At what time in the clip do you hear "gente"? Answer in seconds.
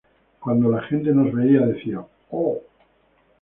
0.81-1.11